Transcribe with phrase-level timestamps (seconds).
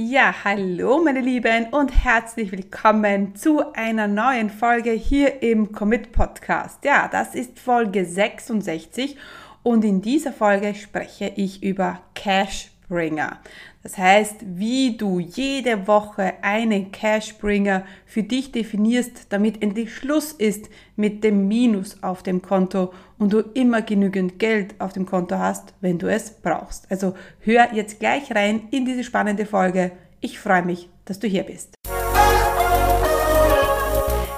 [0.00, 6.84] Ja, hallo meine Lieben und herzlich willkommen zu einer neuen Folge hier im Commit Podcast.
[6.84, 9.16] Ja, das ist Folge 66
[9.64, 13.40] und in dieser Folge spreche ich über Cashbringer.
[13.88, 20.68] Das heißt, wie du jede Woche einen Cashbringer für dich definierst, damit endlich Schluss ist
[20.96, 25.72] mit dem Minus auf dem Konto und du immer genügend Geld auf dem Konto hast,
[25.80, 26.84] wenn du es brauchst.
[26.90, 29.92] Also hör jetzt gleich rein in diese spannende Folge.
[30.20, 31.74] Ich freue mich, dass du hier bist.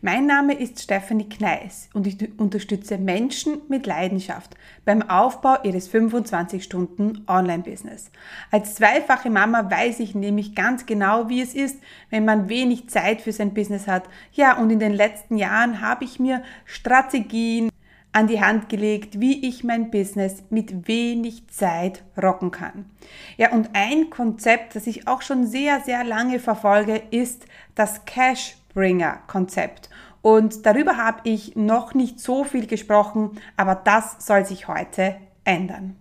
[0.00, 7.24] Mein Name ist Stephanie Kneis und ich unterstütze Menschen mit Leidenschaft beim Aufbau ihres 25-Stunden
[7.26, 8.12] Online-Business.
[8.52, 13.22] Als zweifache Mama weiß ich nämlich ganz genau, wie es ist, wenn man wenig Zeit
[13.22, 14.04] für sein Business hat.
[14.32, 17.68] Ja, und in den letzten Jahren habe ich mir Strategien
[18.12, 22.88] an die Hand gelegt, wie ich mein Business mit wenig Zeit rocken kann.
[23.36, 28.57] Ja, und ein Konzept, das ich auch schon sehr, sehr lange verfolge, ist das Cash
[28.74, 29.90] Bringer-Konzept.
[30.22, 35.96] Und darüber habe ich noch nicht so viel gesprochen, aber das soll sich heute ändern.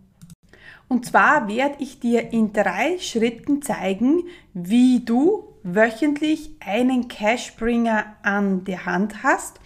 [0.88, 4.24] Und zwar werde ich dir in drei Schritten zeigen,
[4.54, 9.60] wie du wöchentlich einen Cashbringer an der Hand hast,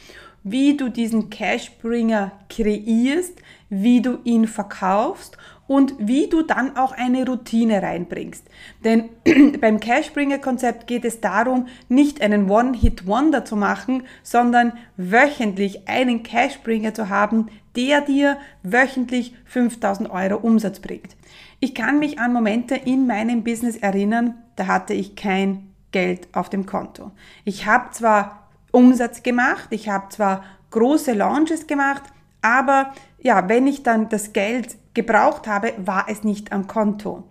[0.44, 5.38] wie du diesen Cashbringer kreierst, wie du ihn verkaufst
[5.72, 8.46] und wie du dann auch eine Routine reinbringst.
[8.84, 9.08] Denn
[9.62, 17.08] beim Cashbringer-Konzept geht es darum, nicht einen One-Hit-Wonder zu machen, sondern wöchentlich einen Cashbringer zu
[17.08, 17.48] haben,
[17.78, 21.16] der dir wöchentlich 5000 Euro Umsatz bringt.
[21.62, 26.50] Ich kann mich an Momente in meinem Business erinnern, da hatte ich kein Geld auf
[26.50, 27.12] dem Konto.
[27.46, 32.04] Ich habe zwar Umsatz gemacht, ich habe zwar große Launches gemacht,
[32.42, 37.24] aber ja, wenn ich dann das Geld gebraucht habe, war es nicht am Konto.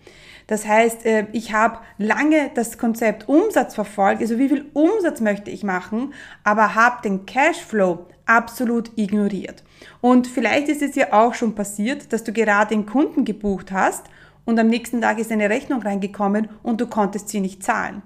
[0.47, 5.50] Das heißt, äh, ich habe lange das Konzept Umsatz verfolgt, also wie viel Umsatz möchte
[5.50, 6.12] ich machen,
[6.43, 9.62] aber habe den Cashflow absolut ignoriert.
[10.00, 14.06] Und vielleicht ist es ja auch schon passiert, dass du gerade einen Kunden gebucht hast
[14.44, 18.03] und am nächsten Tag ist eine Rechnung reingekommen und du konntest sie nicht zahlen.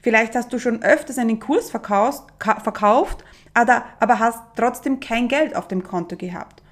[0.00, 3.24] Vielleicht hast du schon öfters einen Kurs verkauft, verkauft
[3.58, 6.62] aber, hast trotzdem kein Geld auf dem Konto gehabt.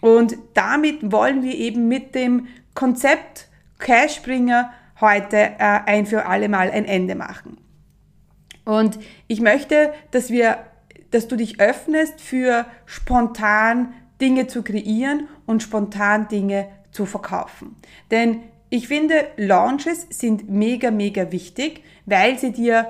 [0.00, 3.48] Und damit wollen wir eben mit dem Konzept
[3.78, 7.58] Cashbringer heute äh, ein für alle Mal ein Ende machen.
[8.64, 10.58] Und ich möchte, dass wir,
[11.10, 17.76] dass du dich öffnest für spontan Dinge zu kreieren und spontan Dinge zu verkaufen.
[18.10, 22.88] Denn ich finde, Launches sind mega, mega wichtig, weil sie dir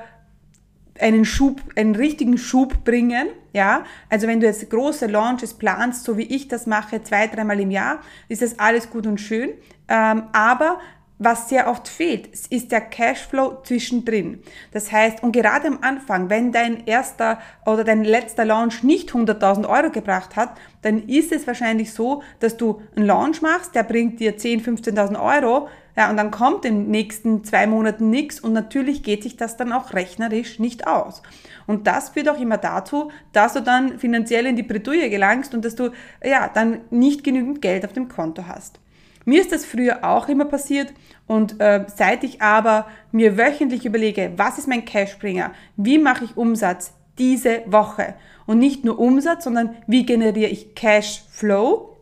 [1.01, 3.29] einen Schub, einen richtigen Schub bringen.
[3.53, 7.59] Ja, also wenn du jetzt große Launches planst, so wie ich das mache, zwei, dreimal
[7.61, 9.51] im Jahr, ist das alles gut und schön.
[9.89, 10.81] Ähm, aber
[11.19, 14.43] was sehr oft fehlt, ist der Cashflow zwischendrin.
[14.72, 19.69] Das heißt, und gerade am Anfang, wenn dein erster oder dein letzter Launch nicht 100.000
[19.69, 24.21] Euro gebracht hat, dann ist es wahrscheinlich so, dass du einen Launch machst, der bringt
[24.21, 28.53] dir 10.000, 15.000 Euro, ja, und dann kommt in den nächsten zwei Monaten nichts und
[28.53, 31.22] natürlich geht sich das dann auch rechnerisch nicht aus.
[31.66, 35.65] Und das führt auch immer dazu, dass du dann finanziell in die Bredouille gelangst und
[35.65, 35.91] dass du,
[36.22, 38.78] ja, dann nicht genügend Geld auf dem Konto hast.
[39.26, 40.94] Mir ist das früher auch immer passiert
[41.26, 46.37] und äh, seit ich aber mir wöchentlich überlege, was ist mein Cashbringer, wie mache ich
[46.37, 48.15] Umsatz diese Woche
[48.47, 51.97] und nicht nur Umsatz, sondern wie generiere ich Cashflow,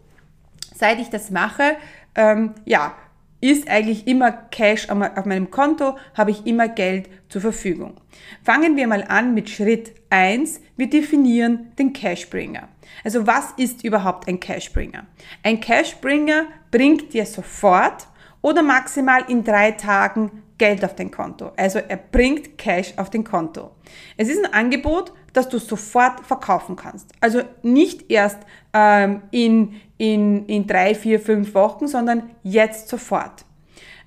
[0.74, 1.76] seit ich das mache,
[2.14, 2.94] ähm, ja,
[3.40, 7.94] ist eigentlich immer Cash auf meinem Konto, habe ich immer Geld zur Verfügung.
[8.42, 12.68] Fangen wir mal an mit Schritt eins: Wir definieren den Cashbringer.
[13.02, 15.06] Also was ist überhaupt ein Cashbringer?
[15.42, 18.06] Ein Cashbringer bringt dir sofort
[18.42, 21.52] oder maximal in drei Tagen Geld auf dein Konto.
[21.56, 23.72] Also er bringt Cash auf dein Konto.
[24.16, 27.10] Es ist ein Angebot, das du sofort verkaufen kannst.
[27.20, 28.38] Also nicht erst
[28.72, 33.44] ähm, in, in, in drei, vier, fünf Wochen, sondern jetzt sofort.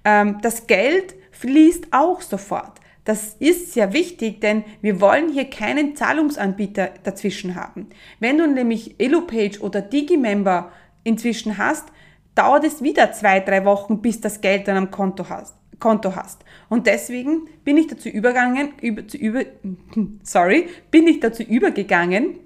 [0.06, 2.80] Ähm, das Geld fließt auch sofort.
[3.08, 7.88] Das ist sehr wichtig, denn wir wollen hier keinen Zahlungsanbieter dazwischen haben.
[8.20, 10.74] Wenn du nämlich EloPage oder Digimember
[11.06, 11.86] inzwischen hast,
[12.36, 16.44] dauert es wieder zwei, drei Wochen, bis das Geld dann am Konto hast, Konto hast.
[16.68, 19.44] Und deswegen bin ich dazu übergegangen, über, zu über,
[20.24, 22.40] sorry, bin ich dazu übergegangen,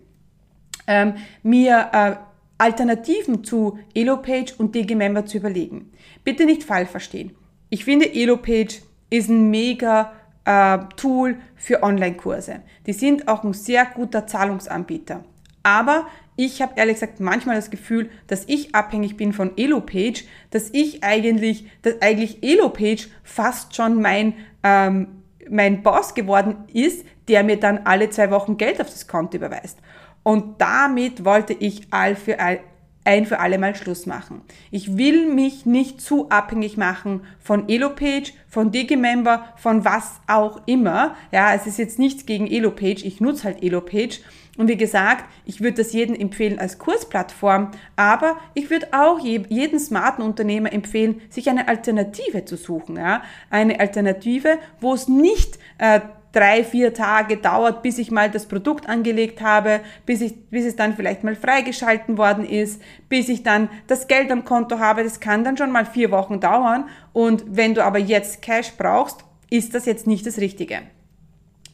[0.86, 2.16] ähm, mir äh,
[2.60, 5.92] Alternativen zu EloPage und DG-Member zu überlegen.
[6.24, 7.32] Bitte nicht falsch verstehen.
[7.72, 10.14] Ich finde EloPage ist ein mega
[10.46, 12.62] äh, Tool für Online-Kurse.
[12.86, 15.24] Die sind auch ein sehr guter Zahlungsanbieter.
[15.64, 20.70] Aber ich habe ehrlich gesagt manchmal das Gefühl, dass ich abhängig bin von EloPage, dass
[20.72, 24.34] ich eigentlich, dass eigentlich EloPage fast schon mein,
[24.64, 25.08] ähm,
[25.50, 29.78] mein Boss geworden ist, der mir dann alle zwei Wochen Geld auf das Konto überweist.
[30.24, 32.60] Und damit wollte ich all für all,
[33.04, 34.42] ein für alle Mal Schluss machen.
[34.70, 41.16] Ich will mich nicht zu abhängig machen von EloPage, von DigiMember, von was auch immer.
[41.32, 44.20] Ja, es ist jetzt nichts gegen EloPage, ich nutze halt EloPage.
[44.58, 49.80] Und wie gesagt, ich würde das jedem empfehlen als Kursplattform, aber ich würde auch jeden
[49.80, 52.98] smarten Unternehmer empfehlen, sich eine Alternative zu suchen.
[52.98, 53.24] Ja?
[53.50, 56.02] Eine Alternative, wo es nicht äh,
[56.32, 60.76] drei, vier Tage dauert, bis ich mal das Produkt angelegt habe, bis, ich, bis es
[60.76, 65.04] dann vielleicht mal freigeschalten worden ist, bis ich dann das Geld am Konto habe.
[65.04, 66.86] Das kann dann schon mal vier Wochen dauern.
[67.14, 70.80] Und wenn du aber jetzt Cash brauchst, ist das jetzt nicht das Richtige.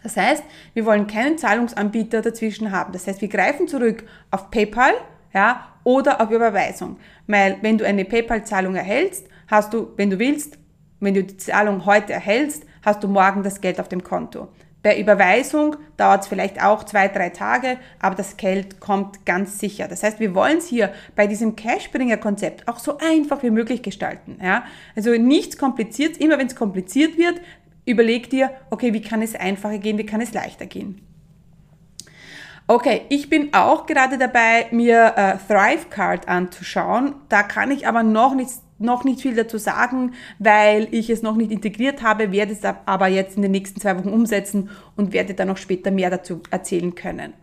[0.04, 0.44] Das heißt,
[0.74, 2.94] wir wollen keinen Zahlungsanbieter dazwischen haben.
[2.94, 4.94] Das heißt, wir greifen zurück auf PayPal
[5.34, 6.98] ja, oder auf Überweisung.
[7.28, 10.58] Weil wenn du eine PayPal-Zahlung erhältst, hast du, wenn du willst,
[11.00, 14.48] wenn du die Zahlung heute erhältst, hast du morgen das Geld auf dem Konto.
[14.84, 19.88] Bei Überweisung dauert es vielleicht auch zwei, drei Tage, aber das Geld kommt ganz sicher.
[19.88, 24.40] Das heißt, wir wollen es hier bei diesem Cashbringer-Konzept auch so einfach wie möglich gestalten.
[24.42, 24.64] Ja?
[24.96, 26.18] Also nichts kompliziert.
[26.18, 27.42] Immer wenn es kompliziert wird,
[27.86, 31.02] überleg dir, okay, wie kann es einfacher gehen, wie kann es leichter gehen.
[32.70, 37.16] Okay, ich bin auch gerade dabei, mir äh, Thrivecard anzuschauen.
[37.30, 41.36] Da kann ich aber noch nicht, noch nicht viel dazu sagen, weil ich es noch
[41.36, 45.34] nicht integriert habe, werde es aber jetzt in den nächsten zwei Wochen umsetzen und werde
[45.34, 47.34] dann noch später mehr dazu erzählen können.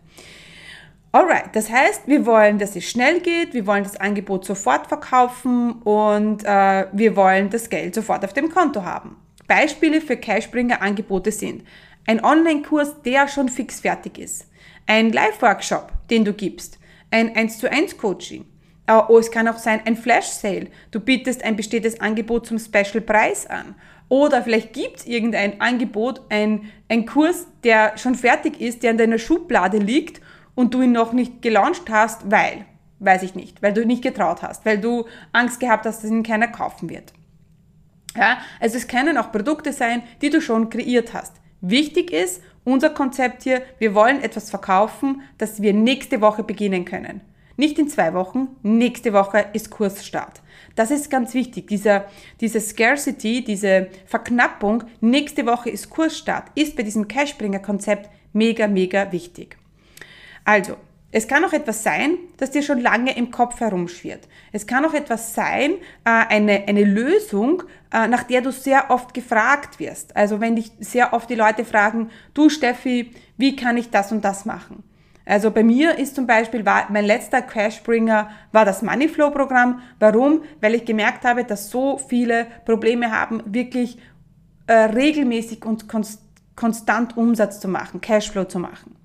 [1.12, 5.72] Alright, das heißt, wir wollen, dass es schnell geht, wir wollen das Angebot sofort verkaufen
[5.82, 9.16] und äh, wir wollen das Geld sofort auf dem Konto haben.
[9.46, 11.62] Beispiele für Cashbringer-Angebote sind
[12.06, 14.46] ein Online-Kurs, der schon fix fertig ist
[14.86, 16.78] ein Live-Workshop, den du gibst,
[17.10, 18.44] ein 1 zu 1 Coaching.
[18.86, 20.68] Oh, es kann auch sein ein Flash-Sale.
[20.90, 23.74] Du bietest ein bestehendes Angebot zum Special-Preis an.
[24.08, 28.98] Oder vielleicht gibt es irgendein Angebot, ein, ein Kurs, der schon fertig ist, der in
[28.98, 30.20] deiner Schublade liegt
[30.54, 32.66] und du ihn noch nicht gelauncht hast, weil,
[32.98, 36.10] weiß ich nicht, weil du ihn nicht getraut hast, weil du Angst gehabt hast, dass
[36.10, 37.14] ihn keiner kaufen wird.
[38.16, 41.32] Ja, also es können auch Produkte sein, die du schon kreiert hast.
[41.62, 47.22] Wichtig ist, unser Konzept hier, wir wollen etwas verkaufen, das wir nächste Woche beginnen können.
[47.56, 50.42] Nicht in zwei Wochen, nächste Woche ist Kursstart.
[50.74, 51.68] Das ist ganz wichtig.
[51.68, 52.06] Dieser,
[52.40, 59.56] diese Scarcity, diese Verknappung, nächste Woche ist Kursstart, ist bei diesem Cashbringer-Konzept mega, mega wichtig.
[60.44, 60.76] Also,
[61.16, 64.26] es kann auch etwas sein, das dir schon lange im Kopf herumschwirrt.
[64.50, 65.74] Es kann auch etwas sein,
[66.04, 67.62] äh, eine, eine Lösung,
[67.92, 70.16] äh, nach der du sehr oft gefragt wirst.
[70.16, 74.24] Also wenn dich sehr oft die Leute fragen, du Steffi, wie kann ich das und
[74.24, 74.82] das machen?
[75.26, 79.80] Also bei mir ist zum Beispiel, war mein letzter Cashbringer war das Moneyflow-Programm.
[79.98, 80.42] Warum?
[80.60, 83.98] Weil ich gemerkt habe, dass so viele Probleme haben, wirklich
[84.66, 85.86] äh, regelmäßig und
[86.56, 88.96] konstant Umsatz zu machen, Cashflow zu machen.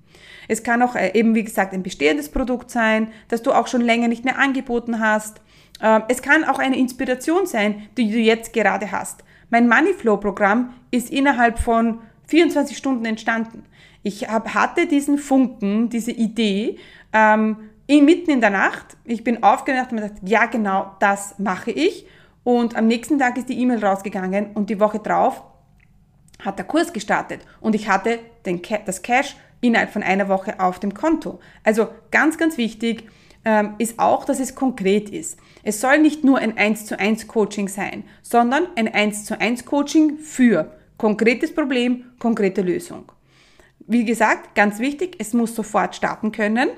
[0.48, 3.80] Es kann auch äh, eben, wie gesagt, ein bestehendes Produkt sein, das du auch schon
[3.80, 5.40] länger nicht mehr angeboten hast.
[5.80, 9.24] Ähm, es kann auch eine Inspiration sein, die du jetzt gerade hast.
[9.48, 13.64] Mein Moneyflow-Programm ist innerhalb von 24 Stunden entstanden.
[14.02, 16.78] Ich hab, hatte diesen Funken, diese Idee,
[17.12, 17.56] ähm,
[17.88, 18.96] mitten in der Nacht.
[19.04, 22.06] Ich bin aufgewacht und mir gedacht, ja genau, das mache ich.
[22.44, 25.42] Und am nächsten Tag ist die E-Mail rausgegangen und die Woche drauf
[26.44, 30.78] hat der Kurs gestartet und ich hatte den, das Cash innerhalb von einer Woche auf
[30.78, 31.38] dem Konto.
[31.64, 33.04] Also ganz, ganz wichtig
[33.44, 35.38] ähm, ist auch, dass es konkret ist.
[35.62, 39.66] Es soll nicht nur ein 1 zu 1 Coaching sein, sondern ein 1 zu 1
[39.66, 43.12] Coaching für konkretes Problem, konkrete Lösung.
[43.90, 46.68] Wie gesagt, ganz wichtig, es muss sofort starten können.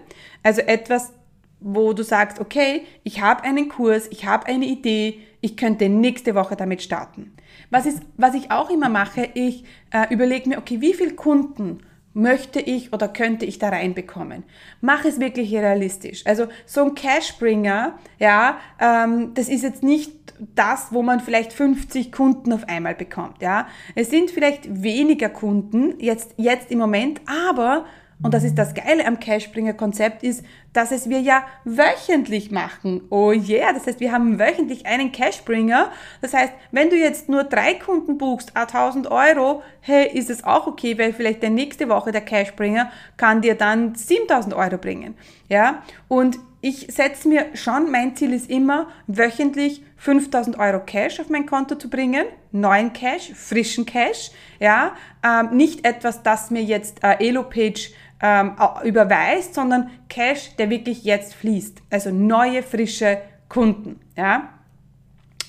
[0.43, 1.13] Also etwas,
[1.61, 6.35] wo du sagst, okay, ich habe einen Kurs, ich habe eine Idee, ich könnte nächste
[6.35, 7.35] Woche damit starten.
[7.69, 11.81] Was, ist, was ich auch immer mache, ich äh, überlege mir, okay, wie viele Kunden
[12.15, 14.45] möchte ich oder könnte ich da reinbekommen?
[14.81, 16.27] Mach es wirklich realistisch.
[16.27, 20.13] Also so ein Cashbringer, ja, ähm, das ist jetzt nicht
[20.55, 23.67] das, wo man vielleicht 50 Kunden auf einmal bekommt, ja.
[23.95, 27.87] Es sind vielleicht weniger Kunden jetzt, jetzt im Moment, aber
[28.23, 33.03] und das ist das Geile am Cashbringer-Konzept, ist, dass es wir ja wöchentlich machen.
[33.11, 35.91] Oh yeah, das heißt, wir haben wöchentlich einen Cashbringer.
[36.21, 40.67] Das heißt, wenn du jetzt nur drei Kunden buchst, 1000 Euro, hey, ist es auch
[40.67, 45.15] okay, weil vielleicht der nächste Woche der Cashbringer kann dir dann 7000 Euro bringen.
[45.49, 51.29] Ja, und ich setze mir schon, mein Ziel ist immer, wöchentlich 5000 Euro Cash auf
[51.29, 57.03] mein Konto zu bringen, neuen Cash, frischen Cash, ja, ähm, nicht etwas, das mir jetzt
[57.03, 57.91] äh, Elopage
[58.23, 61.83] ähm, überweist, sondern Cash, der wirklich jetzt fließt.
[61.91, 64.01] Also neue, frische Kunden.
[64.17, 64.49] Ja?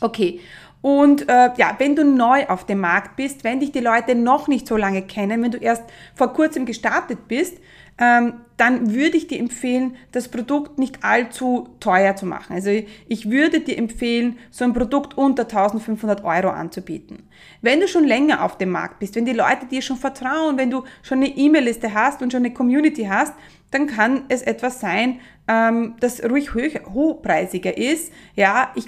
[0.01, 0.42] Okay.
[0.82, 4.50] Und äh, ja, wenn du neu auf dem Markt bist, wenn dich die Leute noch
[4.50, 7.58] nicht so lange kennen, wenn du erst vor kurzem gestartet bist,
[8.03, 12.53] ähm, dann würde ich dir empfehlen, das Produkt nicht allzu teuer zu machen.
[12.53, 12.69] Also
[13.07, 17.24] ich würde dir empfehlen, so ein Produkt unter 1500 Euro anzubieten.
[17.62, 20.69] Wenn du schon länger auf dem Markt bist, wenn die Leute dir schon vertrauen, wenn
[20.69, 23.33] du schon eine E-Mail-Liste hast und schon eine Community hast,
[23.72, 28.13] dann kann es etwas sein, ähm, das ruhig hochpreisiger ist.
[28.36, 28.86] Ja, ich,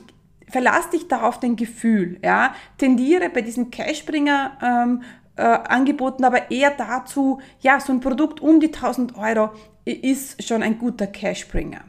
[0.48, 5.01] verlass dich da auf dein Gefühl, ja, tendiere bei diesen Cashbringer ähm,
[5.36, 9.51] äh, angeboten, aber eher dazu, ja, so ein Produkt um die 1000 Euro
[9.86, 11.82] ist schon ein guter Cashbringer.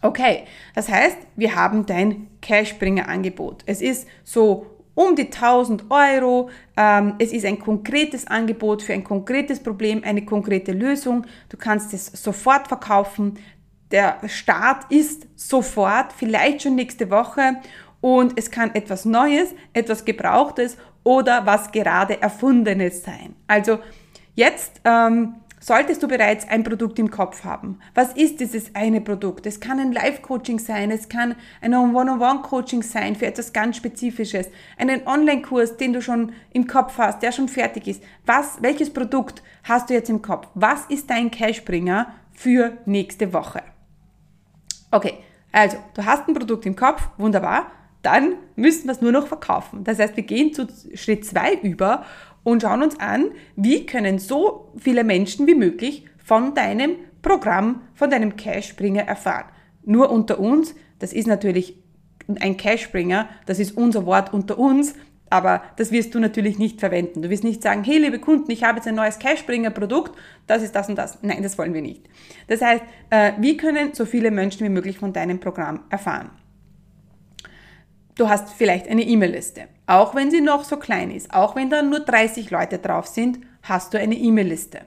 [0.00, 0.44] Okay,
[0.74, 3.64] das heißt, wir haben dein Cashbringer-Angebot.
[3.66, 6.50] Es ist so um die 1000 Euro.
[6.76, 11.26] Ähm, es ist ein konkretes Angebot für ein konkretes Problem, eine konkrete Lösung.
[11.48, 13.38] Du kannst es sofort verkaufen.
[13.90, 17.56] Der Start ist sofort, vielleicht schon nächste Woche.
[18.00, 23.34] Und es kann etwas Neues, etwas Gebrauchtes oder was gerade Erfundenes sein.
[23.46, 23.78] Also
[24.34, 27.78] jetzt ähm, solltest du bereits ein Produkt im Kopf haben.
[27.94, 29.46] Was ist dieses eine Produkt?
[29.46, 35.06] Es kann ein Live-Coaching sein, es kann ein One-on-One-Coaching sein für etwas ganz Spezifisches, einen
[35.06, 38.02] Online-Kurs, den du schon im Kopf hast, der schon fertig ist.
[38.26, 40.46] Was, welches Produkt hast du jetzt im Kopf?
[40.54, 43.62] Was ist dein Cashbringer für nächste Woche?
[44.90, 45.14] Okay,
[45.50, 49.84] also du hast ein Produkt im Kopf, wunderbar dann müssen wir es nur noch verkaufen.
[49.84, 52.04] Das heißt, wir gehen zu Schritt 2 über
[52.44, 53.26] und schauen uns an,
[53.56, 59.46] wie können so viele Menschen wie möglich von deinem Programm, von deinem Cashbringer erfahren.
[59.84, 61.76] Nur unter uns, das ist natürlich
[62.40, 64.94] ein Cashbringer, das ist unser Wort unter uns,
[65.30, 67.22] aber das wirst du natürlich nicht verwenden.
[67.22, 70.74] Du wirst nicht sagen, hey liebe Kunden, ich habe jetzt ein neues Cashbringer-Produkt, das ist
[70.74, 71.18] das und das.
[71.22, 72.08] Nein, das wollen wir nicht.
[72.46, 76.30] Das heißt, äh, wie können so viele Menschen wie möglich von deinem Programm erfahren?
[78.18, 79.68] Du hast vielleicht eine E-Mail-Liste.
[79.86, 83.38] Auch wenn sie noch so klein ist, auch wenn da nur 30 Leute drauf sind,
[83.62, 84.80] hast du eine E-Mail-Liste.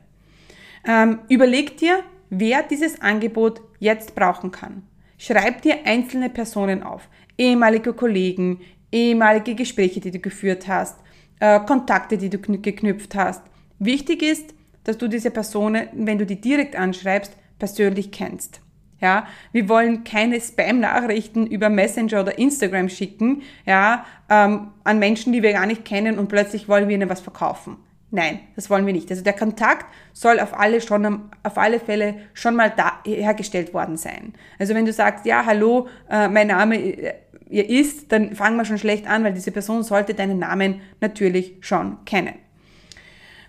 [0.85, 4.83] Ähm, überleg dir, wer dieses Angebot jetzt brauchen kann.
[5.17, 7.07] Schreib dir einzelne Personen auf,
[7.37, 8.59] ehemalige Kollegen,
[8.91, 10.99] ehemalige Gespräche, die du geführt hast,
[11.39, 13.43] äh, Kontakte, die du geknüpft hast.
[13.79, 18.59] Wichtig ist, dass du diese Personen, wenn du die direkt anschreibst, persönlich kennst.
[19.01, 25.41] Ja, wir wollen keine Spam-Nachrichten über Messenger oder Instagram schicken, ja, ähm, an Menschen, die
[25.41, 27.77] wir gar nicht kennen und plötzlich wollen wir ihnen was verkaufen.
[28.11, 29.09] Nein, das wollen wir nicht.
[29.09, 33.95] Also der Kontakt soll auf alle schon, auf alle Fälle schon mal da hergestellt worden
[33.97, 34.33] sein.
[34.59, 37.13] Also wenn du sagst, ja, hallo, äh, mein Name äh,
[37.49, 41.55] ihr ist, dann fangen wir schon schlecht an, weil diese Person sollte deinen Namen natürlich
[41.61, 42.35] schon kennen.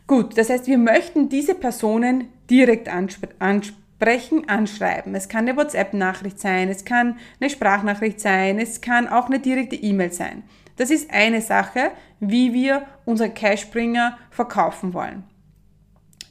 [0.06, 5.14] Gut, das heißt, wir möchten diese Personen direkt ansprechen Sprechen, anschreiben.
[5.14, 9.76] Es kann eine WhatsApp-Nachricht sein, es kann eine Sprachnachricht sein, es kann auch eine direkte
[9.76, 10.42] E-Mail sein.
[10.74, 15.22] Das ist eine Sache, wie wir unsere Cashbringer verkaufen wollen.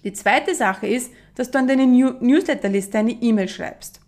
[0.03, 4.01] Die zweite Sache ist, dass du an deine New Newsletterliste eine E-Mail schreibst.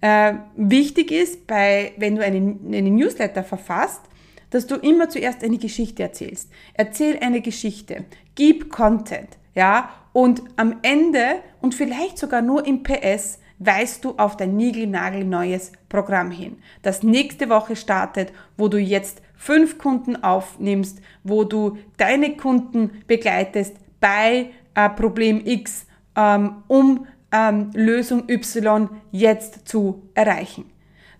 [0.00, 4.02] Äh, wichtig ist, bei, wenn du eine, eine Newsletter verfasst,
[4.50, 6.48] dass du immer zuerst eine Geschichte erzählst.
[6.74, 8.04] Erzähl eine Geschichte,
[8.36, 14.36] gib Content, ja, und am Ende und vielleicht sogar nur im PS weist du auf
[14.36, 21.44] dein niegelnagelneues Programm hin, das nächste Woche startet, wo du jetzt fünf Kunden aufnimmst, wo
[21.44, 30.02] du deine Kunden begleitest bei äh, Problem X, ähm, um ähm, Lösung Y jetzt zu
[30.14, 30.70] erreichen.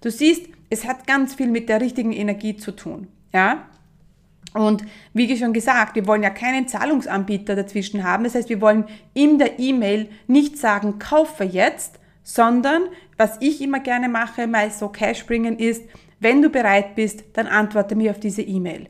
[0.00, 3.08] Du siehst, es hat ganz viel mit der richtigen Energie zu tun.
[3.32, 3.68] Ja?
[4.54, 8.24] Und wie schon gesagt, wir wollen ja keinen Zahlungsanbieter dazwischen haben.
[8.24, 12.84] Das heißt, wir wollen in der E-Mail nicht sagen, kaufe jetzt, sondern
[13.18, 15.82] was ich immer gerne mache, mal so Cash bringen ist,
[16.20, 18.88] wenn du bereit bist, dann antworte mir auf diese E-Mail.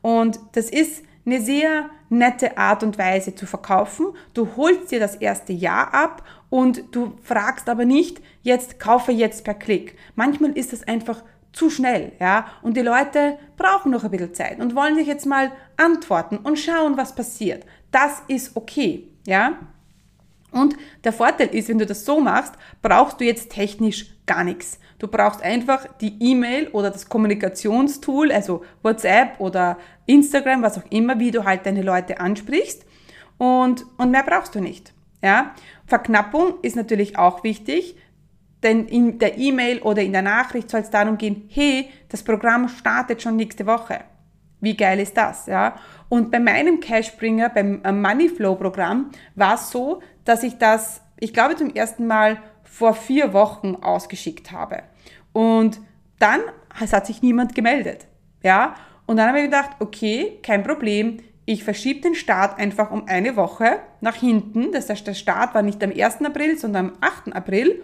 [0.00, 4.06] Und das ist eine sehr nette Art und Weise zu verkaufen.
[4.32, 9.44] Du holst dir das erste Jahr ab und du fragst aber nicht, jetzt kaufe jetzt
[9.44, 9.96] per Klick.
[10.14, 12.46] Manchmal ist das einfach zu schnell, ja.
[12.62, 16.58] Und die Leute brauchen noch ein bisschen Zeit und wollen sich jetzt mal antworten und
[16.58, 17.64] schauen, was passiert.
[17.90, 19.58] Das ist okay, ja.
[20.52, 24.78] Und der Vorteil ist, wenn du das so machst, brauchst du jetzt technisch gar nichts.
[24.98, 31.18] Du brauchst einfach die E-Mail oder das Kommunikationstool, also WhatsApp oder Instagram, was auch immer,
[31.18, 32.84] wie du halt deine Leute ansprichst.
[33.38, 34.92] Und, und mehr brauchst du nicht.
[35.22, 35.54] Ja?
[35.86, 37.96] Verknappung ist natürlich auch wichtig,
[38.62, 42.68] denn in der E-Mail oder in der Nachricht soll es darum gehen, hey, das Programm
[42.68, 44.00] startet schon nächste Woche.
[44.60, 45.76] Wie geil ist das, ja?
[46.08, 51.56] Und bei meinem Cashbringer, beim äh, Moneyflow-Programm, war es so, dass ich das, ich glaube,
[51.56, 54.82] zum ersten Mal vor vier Wochen ausgeschickt habe.
[55.32, 55.80] Und
[56.18, 56.40] dann
[56.74, 58.06] hat sich niemand gemeldet,
[58.42, 58.74] ja?
[59.06, 63.34] Und dann habe ich gedacht, okay, kein Problem, ich verschiebe den Start einfach um eine
[63.34, 64.70] Woche nach hinten.
[64.70, 66.22] Das heißt, der Start war nicht am 1.
[66.24, 67.34] April, sondern am 8.
[67.34, 67.82] April.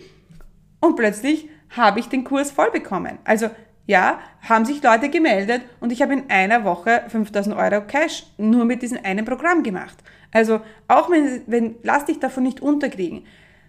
[0.80, 3.18] Und plötzlich habe ich den Kurs voll bekommen.
[3.24, 3.50] Also
[3.86, 8.64] ja, haben sich Leute gemeldet und ich habe in einer Woche 5000 Euro Cash nur
[8.64, 9.96] mit diesem einen Programm gemacht.
[10.32, 13.24] Also auch wenn, wenn lass dich davon nicht unterkriegen.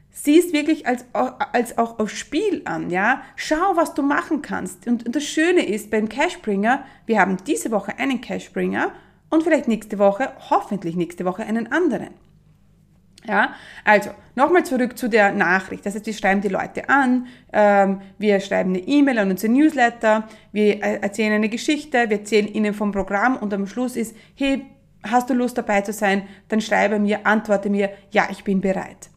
[0.10, 3.22] Sieh es wirklich als, als auch auf Spiel an, ja.
[3.36, 4.88] Schau, was du machen kannst.
[4.88, 8.92] Und, und das Schöne ist beim Cashbringer, wir haben diese Woche einen Cashbringer
[9.30, 12.10] und vielleicht nächste Woche, hoffentlich nächste Woche einen anderen.
[13.28, 13.54] Ja,
[13.84, 15.86] also nochmal zurück zu der Nachricht.
[15.86, 20.28] Das heißt, wir schreiben die Leute an, ähm, wir schreiben eine E-Mail an unser Newsletter,
[20.54, 24.66] wir äh, erzählen eine Geschichte, wir erzählen ihnen vom Programm und am Schluss ist, hey,
[25.04, 26.24] hast du Lust dabei zu sein?
[26.48, 29.10] Dann schreibe mir, antworte mir, ja, ich bin bereit.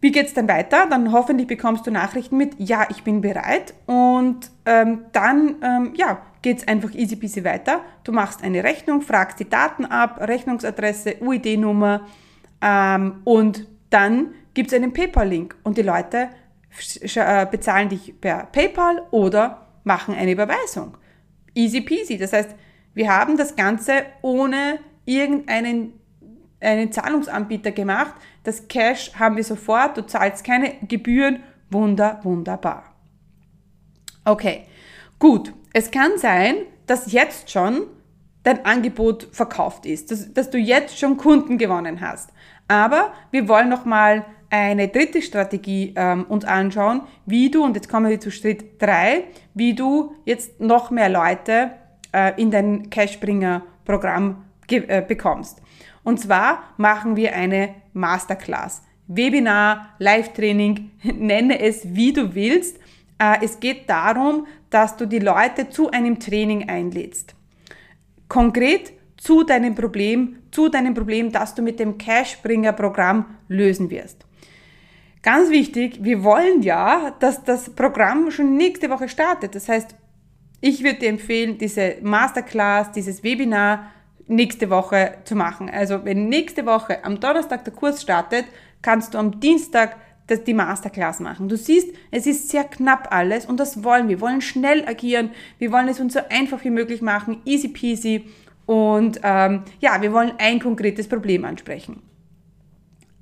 [0.00, 0.86] Wie geht's dann weiter?
[0.88, 3.74] Dann hoffentlich bekommst du Nachrichten mit, ja, ich bin bereit.
[3.86, 7.80] Und ähm, dann, ähm, ja, geht's einfach easy peasy weiter.
[8.02, 12.02] Du machst eine Rechnung, fragst die Daten ab, Rechnungsadresse, UID-Nummer,
[12.60, 16.30] ähm, und dann gibt es einen PayPal-Link und die Leute
[17.14, 20.96] äh, bezahlen dich per PayPal oder machen eine Überweisung.
[21.54, 22.18] Easy peasy.
[22.18, 22.54] Das heißt,
[22.94, 25.92] wir haben das Ganze ohne irgendeinen
[26.64, 28.14] einen Zahlungsanbieter gemacht.
[28.42, 31.42] Das Cash haben wir sofort, du zahlst keine Gebühren.
[31.70, 32.94] Wunder, wunderbar.
[34.24, 34.64] Okay,
[35.18, 35.52] gut.
[35.72, 36.56] Es kann sein,
[36.86, 37.86] dass jetzt schon
[38.42, 42.30] dein Angebot verkauft ist, dass, dass du jetzt schon Kunden gewonnen hast.
[42.68, 48.08] Aber wir wollen nochmal eine dritte Strategie ähm, uns anschauen, wie du, und jetzt kommen
[48.08, 49.24] wir zu Schritt drei,
[49.54, 51.72] wie du jetzt noch mehr Leute
[52.12, 55.60] äh, in dein Cashbringer-Programm äh, bekommst.
[56.04, 58.82] Und zwar machen wir eine Masterclass.
[59.06, 62.78] Webinar, Live-Training, nenne es wie du willst.
[63.18, 67.34] Äh, es geht darum, dass du die Leute zu einem Training einlädst.
[68.28, 68.92] Konkret
[69.24, 74.26] zu deinem Problem, zu deinem Problem, das du mit dem Cashbringer-Programm lösen wirst.
[75.22, 79.54] Ganz wichtig, wir wollen ja, dass das Programm schon nächste Woche startet.
[79.54, 79.94] Das heißt,
[80.60, 83.90] ich würde dir empfehlen, diese Masterclass, dieses Webinar
[84.26, 85.70] nächste Woche zu machen.
[85.70, 88.44] Also wenn nächste Woche am Donnerstag der Kurs startet,
[88.82, 91.48] kannst du am Dienstag das, die Masterclass machen.
[91.48, 94.16] Du siehst, es ist sehr knapp alles und das wollen wir.
[94.16, 95.30] Wir wollen schnell agieren.
[95.58, 97.40] Wir wollen es uns so einfach wie möglich machen.
[97.46, 98.26] Easy peasy.
[98.66, 102.02] Und ähm, ja, wir wollen ein konkretes Problem ansprechen.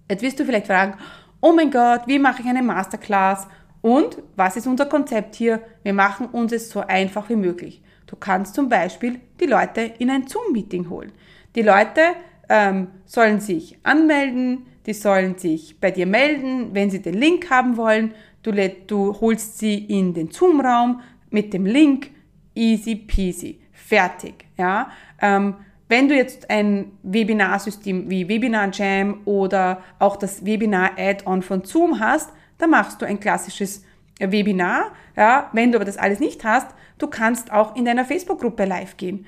[0.09, 0.98] Jetzt wirst du vielleicht fragen,
[1.40, 3.48] oh mein Gott, wie mache ich eine Masterclass?
[3.81, 5.61] Und was ist unser Konzept hier?
[5.83, 7.83] Wir machen uns es so einfach wie möglich.
[8.07, 11.12] Du kannst zum Beispiel die Leute in ein Zoom-Meeting holen.
[11.57, 12.00] Die Leute
[12.48, 17.76] ähm, sollen sich anmelden, die sollen sich bei dir melden, wenn sie den Link haben
[17.76, 18.14] wollen.
[18.42, 21.00] Du, du holst sie in den Zoom-Raum
[21.31, 22.11] mit dem Link,
[22.55, 24.47] easy peasy, fertig.
[24.57, 24.90] Ja?
[25.21, 25.57] Ähm,
[25.88, 32.01] wenn du jetzt ein Webinarsystem wie Webinar Jam oder auch das Webinar Add-on von Zoom
[32.01, 33.85] hast, dann machst du ein klassisches
[34.18, 34.92] Webinar.
[35.16, 36.68] Ja, wenn du aber das alles nicht hast,
[36.99, 39.27] du kannst auch in deiner Facebook-Gruppe live gehen.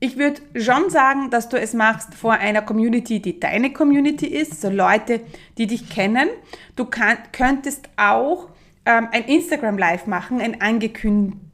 [0.00, 4.60] Ich würde schon sagen, dass du es machst vor einer Community, die deine Community ist,
[4.60, 5.20] so Leute,
[5.56, 6.28] die dich kennen.
[6.76, 8.50] Du kann, könntest auch
[8.84, 11.47] ähm, ein Instagram Live machen, ein angekündigtes,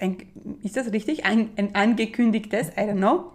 [0.00, 0.16] ein
[0.62, 1.24] ist das richtig?
[1.24, 3.32] Ein, ein angekündigtes, I don't know.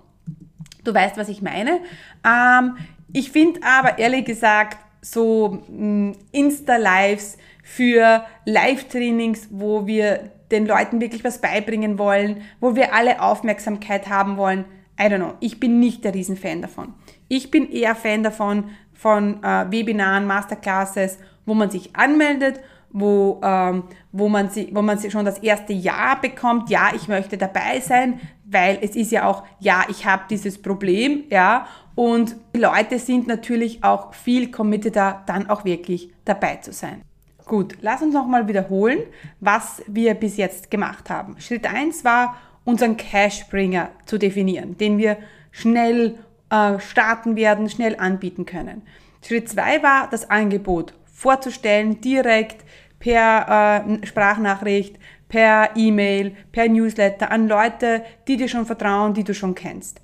[0.83, 1.79] Du weißt, was ich meine.
[2.25, 2.77] Ähm,
[3.13, 11.23] ich finde aber ehrlich gesagt so mm, Insta-Lives für Live-Trainings, wo wir den Leuten wirklich
[11.23, 14.65] was beibringen wollen, wo wir alle Aufmerksamkeit haben wollen.
[14.99, 15.33] I don't know.
[15.39, 16.93] Ich bin nicht der Riesenfan davon.
[17.27, 22.59] Ich bin eher Fan davon, von äh, Webinaren, Masterclasses, wo man sich anmeldet
[22.93, 27.07] wo, ähm, wo, man sie, wo man sie schon das erste Ja bekommt, ja, ich
[27.07, 32.35] möchte dabei sein, weil es ist ja auch, ja, ich habe dieses Problem, ja, und
[32.55, 37.01] die Leute sind natürlich auch viel committeter, dann auch wirklich dabei zu sein.
[37.45, 38.99] Gut, lass uns nochmal wiederholen,
[39.39, 41.35] was wir bis jetzt gemacht haben.
[41.39, 45.17] Schritt 1 war, unseren Cashbringer zu definieren, den wir
[45.51, 46.17] schnell
[46.49, 48.83] äh, starten werden, schnell anbieten können.
[49.25, 52.65] Schritt zwei war, das Angebot vorzustellen, direkt
[52.99, 54.97] per äh, Sprachnachricht,
[55.29, 60.01] per E-Mail, per Newsletter an Leute, die dir schon vertrauen, die du schon kennst.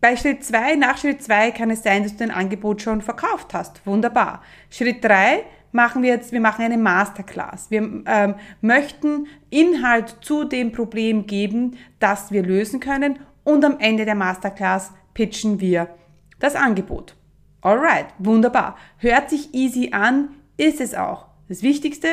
[0.00, 3.52] Bei Schritt zwei, nach Schritt zwei kann es sein, dass du dein Angebot schon verkauft
[3.52, 3.84] hast.
[3.86, 4.42] Wunderbar.
[4.70, 7.70] Schritt drei machen wir jetzt, wir machen eine Masterclass.
[7.70, 14.06] Wir ähm, möchten Inhalt zu dem Problem geben, das wir lösen können und am Ende
[14.06, 15.88] der Masterclass pitchen wir
[16.38, 17.17] das Angebot.
[17.60, 18.76] Alright, wunderbar.
[18.98, 21.26] Hört sich easy an, ist es auch.
[21.48, 22.08] Das Wichtigste,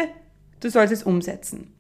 [0.60, 1.74] du sollst es umsetzen.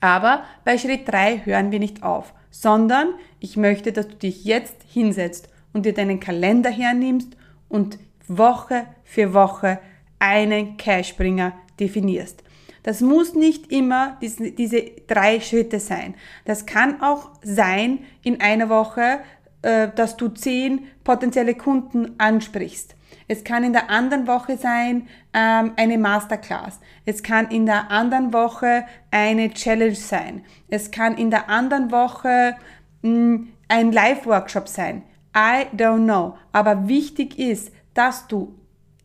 [0.00, 4.76] Aber bei Schritt 3 hören wir nicht auf, sondern ich möchte, dass du dich jetzt
[4.86, 7.36] hinsetzt und dir deinen Kalender hernimmst
[7.68, 7.98] und
[8.28, 9.78] Woche für Woche
[10.18, 12.42] einen Cashbringer definierst.
[12.82, 16.14] Das muss nicht immer diese, drei Schritte sein.
[16.44, 19.20] Das kann auch sein in einer Woche,
[19.64, 22.94] äh, dass du zehn potenzielle Kunden ansprichst.
[23.28, 26.80] Es kann in der anderen Woche sein ähm, eine Masterclass.
[27.06, 30.44] Es kann in der anderen Woche eine Challenge sein.
[30.68, 32.56] Es kann in der anderen Woche
[33.00, 35.02] mh, hm, ein Live-Workshop sein.
[35.34, 36.36] I don't know.
[36.52, 38.54] Aber wichtig ist, dass du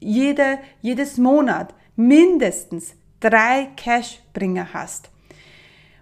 [0.02, 5.10] jede, jedes Monat mindestens drei Cashbringer hast.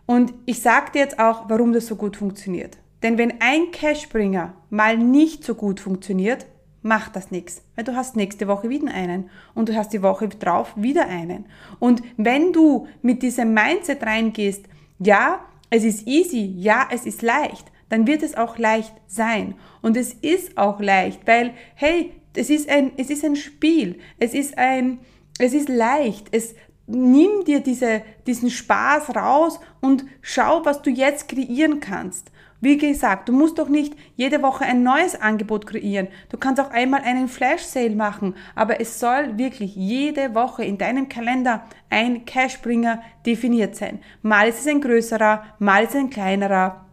[0.07, 2.77] Und ich sage dir jetzt auch, warum das so gut funktioniert.
[3.03, 6.45] Denn wenn ein Cashbringer mal nicht so gut funktioniert,
[6.81, 10.27] macht das nichts, weil du hast nächste Woche wieder einen und du hast die Woche
[10.29, 11.45] drauf wieder einen.
[11.79, 14.65] Und wenn du mit diesem Mindset reingehst,
[14.99, 19.55] ja, es ist easy, ja, es ist leicht, dann wird es auch leicht sein.
[19.81, 24.33] Und es ist auch leicht, weil, hey, es ist ein, es ist ein Spiel, es
[24.33, 24.99] ist ein,
[25.39, 26.55] es ist leicht, es
[26.87, 32.31] nimm dir diese, diesen Spaß raus und schau, was du jetzt kreieren kannst.
[32.59, 36.07] Wie gesagt, du musst doch nicht jede Woche ein neues Angebot kreieren.
[36.29, 40.79] Du kannst auch einmal einen Flash Sale machen, aber es soll wirklich jede Woche in
[40.79, 43.99] deinem Kalender ein Cashbringer definiert sein.
[44.23, 46.85] Mal ist es ein größerer, mal ist es ein kleinerer,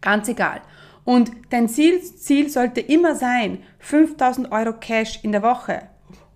[0.00, 0.62] ganz egal.
[1.04, 5.82] Und dein Ziel, Ziel sollte immer sein, 5000 Euro Cash in der Woche.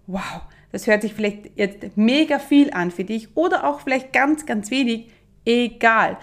[0.06, 4.44] Wow, das hört sich vielleicht jetzt mega viel an für dich oder auch vielleicht ganz,
[4.44, 5.10] ganz wenig.
[5.44, 6.18] Egal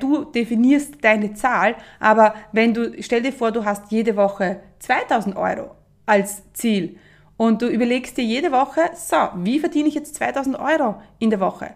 [0.00, 5.36] du definierst deine Zahl, aber wenn du, stell dir vor, du hast jede Woche 2000
[5.36, 5.74] Euro
[6.06, 6.98] als Ziel
[7.36, 11.40] und du überlegst dir jede Woche, so, wie verdiene ich jetzt 2000 Euro in der
[11.40, 11.74] Woche?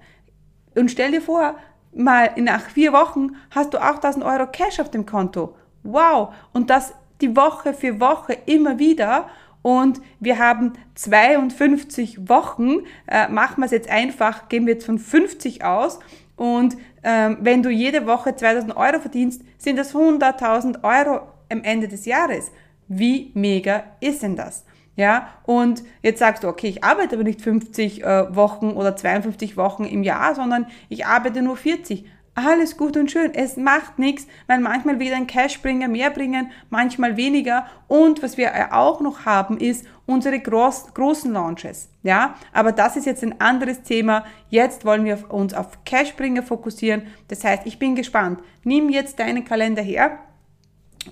[0.74, 1.56] Und stell dir vor,
[1.94, 5.54] mal nach vier Wochen hast du 8000 Euro Cash auf dem Konto.
[5.82, 6.34] Wow!
[6.52, 9.28] Und das die Woche für Woche immer wieder.
[9.60, 12.80] Und wir haben 52 Wochen.
[13.06, 16.00] Äh, machen wir es jetzt einfach, gehen wir jetzt von 50 aus.
[16.42, 21.86] Und ähm, wenn du jede Woche 2000 Euro verdienst, sind das 100.000 Euro am Ende
[21.86, 22.50] des Jahres.
[22.88, 24.64] Wie mega ist denn das?
[24.96, 29.56] Ja, und jetzt sagst du, okay, ich arbeite aber nicht 50 äh, Wochen oder 52
[29.56, 33.34] Wochen im Jahr, sondern ich arbeite nur 40 alles gut und schön.
[33.34, 37.66] Es macht nichts, weil manchmal wird ein Cashbringer mehr bringen, manchmal weniger.
[37.88, 41.90] Und was wir auch noch haben, ist unsere groß, großen Launches.
[42.02, 44.24] Ja, aber das ist jetzt ein anderes Thema.
[44.48, 47.02] Jetzt wollen wir uns auf Cashbringer fokussieren.
[47.28, 48.40] Das heißt, ich bin gespannt.
[48.64, 50.18] Nimm jetzt deinen Kalender her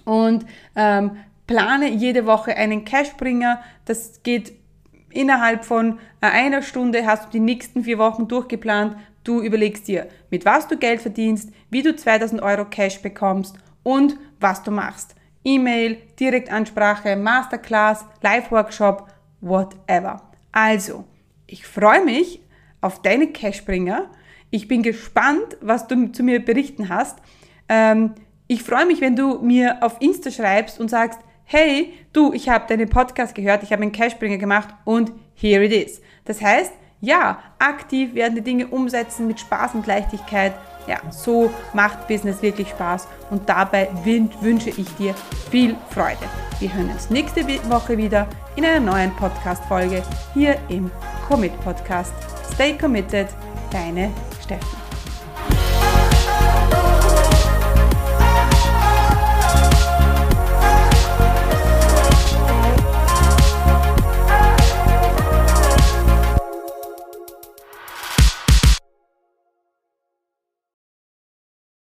[0.04, 3.60] und ähm, plane jede Woche einen Cashbringer.
[3.84, 4.52] Das geht
[5.10, 8.96] innerhalb von äh, einer Stunde hast du die nächsten vier Wochen durchgeplant.
[9.24, 14.16] Du überlegst dir, mit was du Geld verdienst, wie du 2000 Euro Cash bekommst und
[14.40, 15.14] was du machst.
[15.44, 19.08] E-Mail, Direktansprache, Masterclass, Live-Workshop,
[19.40, 20.22] whatever.
[20.52, 21.04] Also,
[21.46, 22.40] ich freue mich
[22.80, 24.10] auf deine Cashbringer.
[24.50, 27.18] Ich bin gespannt, was du zu mir berichten hast.
[27.68, 28.14] Ähm,
[28.46, 32.66] ich freue mich, wenn du mir auf Insta schreibst und sagst, hey, du, ich habe
[32.68, 36.00] deinen Podcast gehört, ich habe einen Cashbringer gemacht und here it is.
[36.24, 40.52] Das heißt, ja, aktiv werden die Dinge umsetzen mit Spaß und Leichtigkeit.
[40.86, 45.14] Ja, so macht Business wirklich Spaß und dabei wünsche ich dir
[45.50, 46.18] viel Freude.
[46.58, 50.02] Wir hören uns nächste Woche wieder in einer neuen Podcast-Folge
[50.34, 50.90] hier im
[51.28, 52.12] Commit Podcast.
[52.52, 53.28] Stay committed,
[53.70, 54.10] deine
[54.42, 54.89] Steffen.